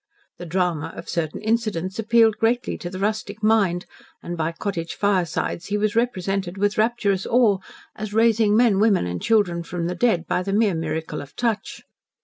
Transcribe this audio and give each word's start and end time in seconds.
The 0.39 0.47
drama 0.47 0.91
of 0.95 1.07
certain 1.07 1.41
incidents 1.41 1.99
appealed 1.99 2.37
greatly 2.39 2.75
to 2.75 2.89
the 2.89 2.97
rustic 2.97 3.43
mind, 3.43 3.85
and 4.23 4.35
by 4.35 4.51
cottage 4.51 4.95
firesides 4.95 5.67
he 5.67 5.77
was 5.77 5.95
represented 5.95 6.57
with 6.57 6.75
rapturous 6.75 7.27
awe, 7.27 7.59
as 7.95 8.11
raising 8.11 8.57
men, 8.57 8.79
women, 8.79 9.05
and 9.05 9.21
children 9.21 9.61
from 9.61 9.85
the 9.85 9.93
dead, 9.93 10.25
by 10.25 10.41
the 10.41 10.53
mere 10.53 10.73
miracle 10.73 11.21
of 11.21 11.35
touch. 11.35 11.83